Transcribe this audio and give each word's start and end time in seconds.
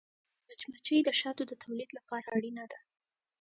مچمچۍ 0.47 0.97
د 1.03 1.09
شاتو 1.19 1.43
د 1.47 1.53
تولید 1.63 1.89
لپاره 1.97 2.25
اړینه 2.35 2.65
ده 2.71 2.79